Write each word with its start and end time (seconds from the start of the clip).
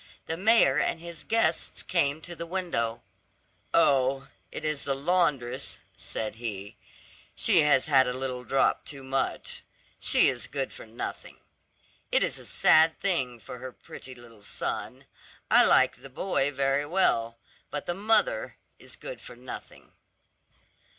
The 0.25 0.35
mayor 0.35 0.79
and 0.79 0.99
his 0.99 1.23
guests 1.23 1.83
came 1.83 2.21
to 2.21 2.35
the 2.35 2.47
window. 2.47 3.03
"Oh, 3.71 4.29
it 4.51 4.65
is 4.65 4.83
the 4.85 4.95
laundress," 4.95 5.77
said 5.95 6.33
he; 6.37 6.75
"she 7.35 7.59
has 7.61 7.85
had 7.85 8.07
a 8.07 8.11
little 8.17 8.43
drop 8.43 8.83
too 8.83 9.03
much. 9.03 9.61
She 9.99 10.27
is 10.27 10.47
good 10.47 10.73
for 10.73 10.87
nothing. 10.87 11.37
It 12.11 12.23
is 12.23 12.39
a 12.39 12.47
sad 12.47 12.99
thing 12.99 13.39
for 13.39 13.59
her 13.59 13.71
pretty 13.71 14.15
little 14.15 14.41
son. 14.41 15.05
I 15.51 15.65
like 15.65 15.97
the 16.01 16.09
boy 16.09 16.49
very 16.49 16.87
well; 16.87 17.37
but 17.69 17.85
the 17.85 17.93
mother 17.93 18.57
is 18.79 18.95
good 18.95 19.21
for 19.21 19.35
nothing." 19.35 19.91